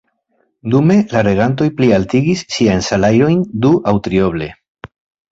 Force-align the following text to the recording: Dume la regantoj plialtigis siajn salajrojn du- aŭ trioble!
Dume 0.75 0.93
la 1.09 1.19
regantoj 1.25 1.67
plialtigis 1.81 2.41
siajn 2.55 2.81
salajrojn 2.87 3.43
du- 3.67 3.75
aŭ 3.91 3.93
trioble! 4.09 4.49